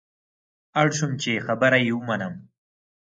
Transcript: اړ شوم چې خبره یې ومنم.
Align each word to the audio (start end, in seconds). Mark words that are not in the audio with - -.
اړ 0.79 0.87
شوم 0.97 1.11
چې 1.21 1.43
خبره 1.47 1.77
یې 1.85 1.93
ومنم. 1.95 2.33